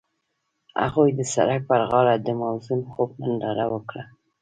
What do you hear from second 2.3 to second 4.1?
موزون خوب ننداره وکړه.